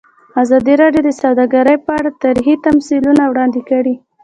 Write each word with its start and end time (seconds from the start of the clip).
ازادي 0.43 0.73
راډیو 0.81 1.01
د 1.05 1.09
سوداګري 1.21 1.75
په 1.85 1.91
اړه 1.99 2.09
تاریخي 2.23 2.55
تمثیلونه 2.65 3.23
وړاندې 3.27 3.61
کړي. 3.69 3.95